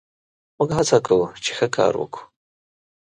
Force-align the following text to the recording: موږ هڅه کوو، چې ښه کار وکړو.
موږ 0.57 0.69
هڅه 0.77 0.97
کوو، 1.05 1.27
چې 1.43 1.51
ښه 1.57 1.67
کار 1.77 1.93
وکړو. 1.97 2.23